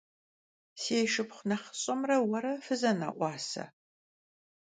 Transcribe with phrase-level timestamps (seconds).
[0.81, 3.65] Si şşıpxhu nexhış'emre vuere fızene'uase?